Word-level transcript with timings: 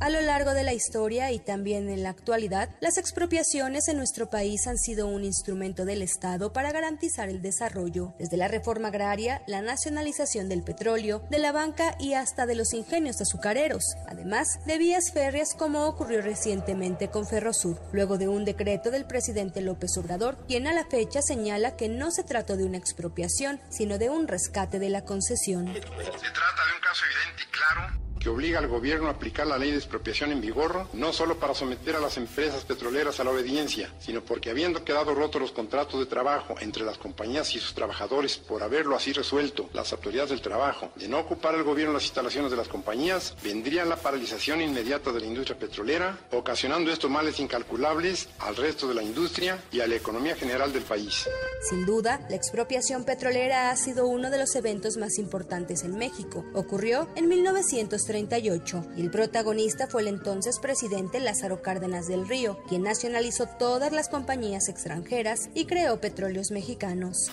A 0.00 0.10
lo 0.10 0.20
largo 0.20 0.52
de 0.52 0.64
la 0.64 0.74
historia 0.74 1.30
y 1.30 1.38
también 1.38 1.88
en 1.88 2.02
la 2.02 2.10
actualidad, 2.10 2.68
las 2.80 2.98
expropiaciones 2.98 3.88
en 3.88 3.96
nuestro 3.96 4.28
país 4.28 4.66
han 4.66 4.76
sido 4.76 5.06
un 5.06 5.24
instrumento 5.24 5.84
del 5.84 6.02
Estado 6.02 6.52
para 6.52 6.72
garantizar 6.72 7.28
el 7.28 7.40
desarrollo, 7.40 8.12
desde 8.18 8.36
la 8.36 8.48
reforma 8.48 8.88
agraria, 8.88 9.42
la 9.46 9.62
nacionalización 9.62 10.48
del 10.48 10.62
petróleo, 10.62 11.22
de 11.30 11.38
la 11.38 11.52
banca 11.52 11.96
y 11.98 12.14
hasta 12.14 12.44
de 12.44 12.54
los 12.54 12.74
ingenios 12.74 13.20
azucareros, 13.20 13.84
además 14.06 14.48
de 14.66 14.78
vías 14.78 15.12
férreas 15.12 15.54
como 15.54 15.86
ocurrió 15.86 16.20
recientemente 16.20 17.08
con 17.08 17.26
Ferrosur, 17.26 17.80
luego 17.92 18.18
de 18.18 18.28
un 18.28 18.44
decreto 18.44 18.90
del 18.90 19.06
presidente 19.06 19.60
López 19.60 19.96
Obrador, 19.96 20.36
quien 20.46 20.66
a 20.66 20.74
la 20.74 20.84
fecha 20.84 21.22
señala 21.22 21.76
que 21.76 21.88
no 21.88 22.10
se 22.10 22.24
trató 22.24 22.56
de 22.56 22.64
una 22.64 22.78
expropiación, 22.78 23.60
sino 23.70 23.96
de 23.96 24.10
un 24.10 24.28
rescate 24.28 24.78
de 24.78 24.90
la 24.90 25.04
concesión. 25.04 25.66
Se 25.72 25.80
trata 25.80 25.92
de 25.94 26.74
un 26.74 26.80
caso 26.82 27.04
evidente 27.06 27.42
y 27.42 27.50
claro 27.50 27.93
que 28.24 28.30
obliga 28.30 28.58
al 28.58 28.68
gobierno 28.68 29.08
a 29.08 29.10
aplicar 29.10 29.46
la 29.46 29.58
ley 29.58 29.70
de 29.70 29.76
expropiación 29.76 30.32
en 30.32 30.40
vigor, 30.40 30.86
no 30.94 31.12
solo 31.12 31.38
para 31.38 31.52
someter 31.52 31.94
a 31.94 32.00
las 32.00 32.16
empresas 32.16 32.64
petroleras 32.64 33.20
a 33.20 33.24
la 33.24 33.32
obediencia, 33.32 33.92
sino 34.00 34.22
porque 34.24 34.48
habiendo 34.48 34.82
quedado 34.82 35.14
rotos 35.14 35.42
los 35.42 35.52
contratos 35.52 36.00
de 36.00 36.06
trabajo 36.06 36.54
entre 36.60 36.84
las 36.84 36.96
compañías 36.96 37.54
y 37.54 37.58
sus 37.58 37.74
trabajadores 37.74 38.38
por 38.38 38.62
haberlo 38.62 38.96
así 38.96 39.12
resuelto 39.12 39.68
las 39.74 39.92
autoridades 39.92 40.30
del 40.30 40.40
trabajo, 40.40 40.90
de 40.96 41.06
no 41.06 41.18
ocupar 41.18 41.54
el 41.54 41.64
gobierno 41.64 41.92
las 41.92 42.04
instalaciones 42.04 42.50
de 42.50 42.56
las 42.56 42.66
compañías, 42.66 43.36
vendría 43.44 43.84
la 43.84 43.96
paralización 43.96 44.62
inmediata 44.62 45.12
de 45.12 45.20
la 45.20 45.26
industria 45.26 45.58
petrolera, 45.58 46.18
ocasionando 46.32 46.90
estos 46.90 47.10
males 47.10 47.38
incalculables 47.40 48.30
al 48.38 48.56
resto 48.56 48.88
de 48.88 48.94
la 48.94 49.02
industria 49.02 49.62
y 49.70 49.80
a 49.80 49.86
la 49.86 49.96
economía 49.96 50.34
general 50.34 50.72
del 50.72 50.84
país. 50.84 51.28
Sin 51.68 51.84
duda, 51.84 52.26
la 52.30 52.36
expropiación 52.36 53.04
petrolera 53.04 53.70
ha 53.70 53.76
sido 53.76 54.06
uno 54.06 54.30
de 54.30 54.38
los 54.38 54.54
eventos 54.56 54.96
más 54.96 55.18
importantes 55.18 55.82
en 55.82 55.98
México. 55.98 56.42
Ocurrió 56.54 57.06
en 57.16 57.28
1930 57.28 58.13
y 58.96 59.00
el 59.00 59.10
protagonista 59.10 59.86
fue 59.86 60.02
el 60.02 60.08
entonces 60.08 60.58
presidente 60.60 61.20
Lázaro 61.20 61.62
Cárdenas 61.62 62.06
del 62.06 62.28
Río, 62.28 62.58
quien 62.68 62.82
nacionalizó 62.82 63.46
todas 63.46 63.92
las 63.92 64.08
compañías 64.08 64.68
extranjeras 64.68 65.50
y 65.54 65.64
creó 65.64 66.00
petróleos 66.00 66.50
mexicanos. 66.50 67.30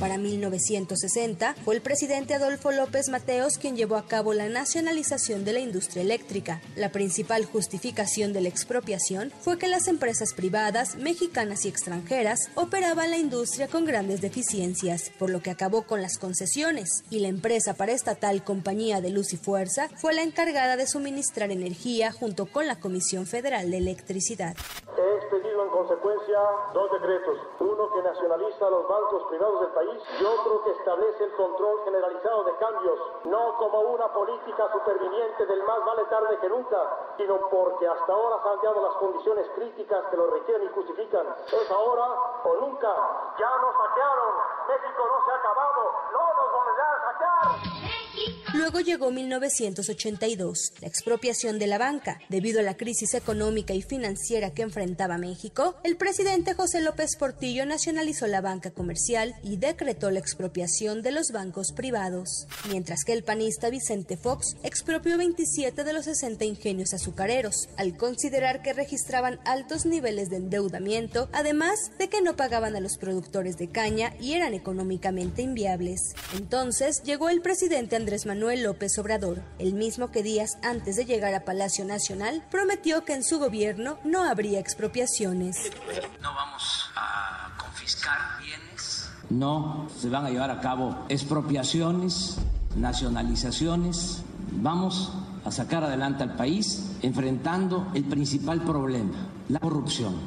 Para 0.00 0.16
1960 0.16 1.54
fue 1.64 1.74
el 1.74 1.82
presidente 1.82 2.34
Adolfo 2.34 2.72
López 2.72 3.10
Mateos 3.10 3.58
quien 3.58 3.76
llevó 3.76 3.96
a 3.96 4.06
cabo 4.06 4.32
la 4.32 4.48
nacionalización 4.48 5.44
de 5.44 5.52
la 5.52 5.60
industria 5.60 6.02
eléctrica. 6.02 6.62
La 6.74 6.90
principal 6.90 7.44
justificación 7.44 8.32
de 8.32 8.40
la 8.40 8.48
expropiación 8.48 9.30
fue 9.40 9.58
que 9.58 9.68
las 9.68 9.86
empresas 9.86 10.32
privadas, 10.32 10.96
mexicanas 10.96 11.64
y 11.64 11.68
extranjeras, 11.68 12.50
operaban 12.54 13.10
la 13.10 13.18
industria 13.18 13.68
con 13.68 13.84
grandes 13.84 14.22
deficiencias, 14.22 15.10
por 15.18 15.28
lo 15.30 15.42
que 15.42 15.50
acabó 15.50 15.82
con 15.82 16.00
las 16.00 16.18
concesiones, 16.18 17.04
y 17.10 17.20
la 17.20 17.28
empresa 17.28 17.74
paraestatal 17.74 18.42
Compañía 18.42 19.00
de 19.02 19.10
Luz 19.10 19.34
y 19.34 19.36
Fuerza 19.36 19.90
fue 19.96 20.14
la 20.14 20.22
encargada 20.22 20.76
de 20.76 20.86
suministrar 20.86 21.50
energía 21.50 22.10
junto 22.10 22.46
con 22.46 22.66
la 22.66 22.80
Comisión 22.80 23.26
Federal 23.26 23.70
de 23.70 23.76
Electricidad. 23.76 24.56
Consecuencia 25.74 26.38
dos 26.72 26.88
decretos, 26.92 27.36
uno 27.58 27.90
que 27.90 28.00
nacionaliza 28.00 28.70
los 28.70 28.86
bancos 28.86 29.24
privados 29.24 29.60
del 29.60 29.70
país 29.70 30.00
y 30.20 30.24
otro 30.24 30.62
que 30.62 30.70
establece 30.70 31.24
el 31.24 31.32
control 31.32 31.82
generalizado 31.84 32.44
de 32.44 32.56
cambios, 32.58 32.96
no 33.24 33.56
como 33.58 33.80
una 33.80 34.06
política 34.12 34.70
superviniente 34.72 35.44
del 35.46 35.64
más 35.64 35.84
vale 35.84 36.04
tarde 36.04 36.38
que 36.38 36.48
nunca, 36.48 36.78
sino 37.16 37.48
porque 37.50 37.88
hasta 37.88 38.12
ahora 38.12 38.40
se 38.44 38.48
han 38.50 38.62
dado 38.62 38.82
las 38.82 38.94
condiciones 38.94 39.50
críticas 39.56 40.06
que 40.10 40.16
lo 40.16 40.30
requieren 40.30 40.68
y 40.68 40.74
justifican. 40.74 41.26
Es 41.46 41.70
ahora 41.72 42.06
o 42.44 42.54
nunca. 42.60 42.94
Ya 43.36 43.50
nos 43.58 43.74
saquearon. 43.74 44.32
México 44.68 45.02
no 45.10 45.24
se 45.26 45.32
ha 45.32 45.34
acabado. 45.34 45.92
No 46.12 46.34
nos 46.34 46.52
volverán 46.52 46.92
a 46.92 47.12
saquear. 47.12 48.33
Luego 48.54 48.78
llegó 48.78 49.10
1982, 49.10 50.74
la 50.80 50.86
expropiación 50.86 51.58
de 51.58 51.66
la 51.66 51.76
banca. 51.76 52.20
Debido 52.28 52.60
a 52.60 52.62
la 52.62 52.76
crisis 52.76 53.14
económica 53.14 53.74
y 53.74 53.82
financiera 53.82 54.54
que 54.54 54.62
enfrentaba 54.62 55.18
México, 55.18 55.74
el 55.82 55.96
presidente 55.96 56.54
José 56.54 56.80
López 56.80 57.16
Portillo 57.18 57.66
nacionalizó 57.66 58.28
la 58.28 58.40
banca 58.40 58.70
comercial 58.70 59.34
y 59.42 59.56
decretó 59.56 60.12
la 60.12 60.20
expropiación 60.20 61.02
de 61.02 61.10
los 61.10 61.32
bancos 61.32 61.72
privados, 61.72 62.46
mientras 62.70 63.02
que 63.02 63.12
el 63.12 63.24
panista 63.24 63.70
Vicente 63.70 64.16
Fox 64.16 64.54
expropió 64.62 65.18
27 65.18 65.82
de 65.82 65.92
los 65.92 66.04
60 66.04 66.44
ingenios 66.44 66.94
azucareros, 66.94 67.68
al 67.76 67.96
considerar 67.96 68.62
que 68.62 68.72
registraban 68.72 69.40
altos 69.46 69.84
niveles 69.84 70.30
de 70.30 70.36
endeudamiento, 70.36 71.28
además 71.32 71.90
de 71.98 72.08
que 72.08 72.22
no 72.22 72.36
pagaban 72.36 72.76
a 72.76 72.80
los 72.80 72.98
productores 72.98 73.58
de 73.58 73.68
caña 73.68 74.14
y 74.20 74.34
eran 74.34 74.54
económicamente 74.54 75.42
inviables. 75.42 76.14
Entonces 76.36 77.02
llegó 77.02 77.30
el 77.30 77.42
presidente 77.42 77.96
Andrés 77.96 78.26
Manuel 78.44 78.64
López 78.64 78.98
Obrador, 78.98 79.42
el 79.58 79.72
mismo 79.72 80.10
que 80.10 80.22
días 80.22 80.58
antes 80.62 80.96
de 80.96 81.06
llegar 81.06 81.32
a 81.32 81.46
Palacio 81.46 81.82
Nacional 81.86 82.42
prometió 82.50 83.02
que 83.06 83.14
en 83.14 83.24
su 83.24 83.38
gobierno 83.38 83.96
no 84.04 84.22
habría 84.22 84.60
expropiaciones. 84.60 85.72
No 86.20 86.34
vamos 86.34 86.90
a 86.94 87.56
confiscar 87.56 88.18
bienes. 88.42 89.08
No 89.30 89.88
se 89.98 90.10
van 90.10 90.26
a 90.26 90.30
llevar 90.30 90.50
a 90.50 90.60
cabo 90.60 91.06
expropiaciones, 91.08 92.36
nacionalizaciones. 92.76 94.20
Vamos 94.52 95.14
a 95.42 95.50
sacar 95.50 95.82
adelante 95.82 96.22
al 96.22 96.36
país 96.36 96.84
enfrentando 97.00 97.90
el 97.94 98.04
principal 98.04 98.62
problema, 98.62 99.26
la 99.48 99.58
corrupción. 99.58 100.20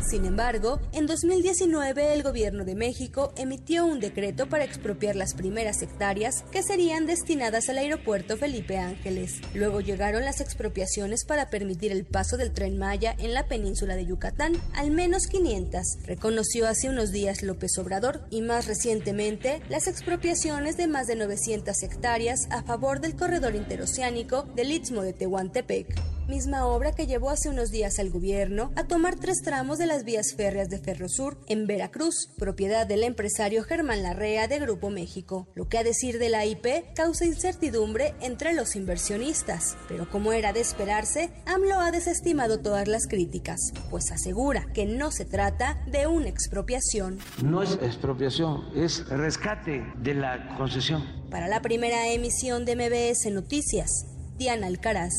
Sin 0.00 0.24
embargo, 0.24 0.80
en 0.92 1.06
2019 1.06 2.14
el 2.14 2.22
gobierno 2.22 2.64
de 2.64 2.74
México 2.74 3.32
emitió 3.36 3.84
un 3.84 4.00
decreto 4.00 4.48
para 4.48 4.64
expropiar 4.64 5.16
las 5.16 5.34
primeras 5.34 5.82
hectáreas 5.82 6.44
que 6.50 6.62
serían 6.62 7.06
destinadas 7.06 7.68
al 7.68 7.78
aeropuerto 7.78 8.36
Felipe 8.36 8.78
Ángeles. 8.78 9.40
Luego 9.54 9.80
llegaron 9.80 10.24
las 10.24 10.40
expropiaciones 10.40 11.24
para 11.24 11.50
permitir 11.50 11.92
el 11.92 12.06
paso 12.06 12.36
del 12.36 12.52
tren 12.52 12.78
Maya 12.78 13.14
en 13.18 13.34
la 13.34 13.48
península 13.48 13.96
de 13.96 14.06
Yucatán, 14.06 14.54
al 14.74 14.90
menos 14.90 15.26
500, 15.26 15.98
reconoció 16.06 16.68
hace 16.68 16.88
unos 16.88 17.12
días 17.12 17.42
López 17.42 17.76
Obrador, 17.78 18.26
y 18.30 18.42
más 18.42 18.66
recientemente 18.66 19.60
las 19.68 19.86
expropiaciones 19.86 20.76
de 20.76 20.86
más 20.86 21.06
de 21.06 21.16
900 21.16 21.82
hectáreas 21.82 22.48
a 22.50 22.62
favor 22.62 23.00
del 23.00 23.16
corredor 23.16 23.54
interoceánico 23.54 24.44
del 24.54 24.72
Istmo 24.72 25.02
de 25.02 25.12
Tehuantepec 25.12 26.17
misma 26.28 26.66
obra 26.66 26.92
que 26.92 27.06
llevó 27.06 27.30
hace 27.30 27.48
unos 27.48 27.70
días 27.70 27.98
al 27.98 28.10
gobierno 28.10 28.70
a 28.76 28.84
tomar 28.84 29.16
tres 29.16 29.42
tramos 29.42 29.78
de 29.78 29.86
las 29.86 30.04
vías 30.04 30.34
férreas 30.36 30.68
de 30.68 30.78
Ferrosur 30.78 31.38
en 31.48 31.66
Veracruz, 31.66 32.28
propiedad 32.36 32.86
del 32.86 33.02
empresario 33.02 33.64
Germán 33.64 34.02
Larrea 34.02 34.46
de 34.46 34.58
Grupo 34.58 34.90
México, 34.90 35.48
lo 35.54 35.68
que 35.68 35.78
a 35.78 35.84
decir 35.84 36.18
de 36.18 36.28
la 36.28 36.44
IP 36.44 36.66
causa 36.94 37.24
incertidumbre 37.24 38.14
entre 38.20 38.52
los 38.52 38.76
inversionistas. 38.76 39.76
Pero 39.88 40.08
como 40.10 40.32
era 40.32 40.52
de 40.52 40.60
esperarse, 40.60 41.30
AMLO 41.46 41.80
ha 41.80 41.90
desestimado 41.90 42.60
todas 42.60 42.86
las 42.86 43.06
críticas, 43.06 43.72
pues 43.90 44.12
asegura 44.12 44.66
que 44.74 44.84
no 44.84 45.10
se 45.10 45.24
trata 45.24 45.82
de 45.86 46.06
una 46.06 46.28
expropiación. 46.28 47.18
No 47.42 47.62
es 47.62 47.78
expropiación, 47.82 48.64
es 48.76 49.08
rescate 49.08 49.82
de 49.96 50.14
la 50.14 50.56
concesión. 50.56 51.02
Para 51.30 51.48
la 51.48 51.62
primera 51.62 52.08
emisión 52.08 52.64
de 52.64 52.76
MBS 52.76 53.32
Noticias, 53.32 54.06
Diana 54.36 54.66
Alcaraz. 54.66 55.12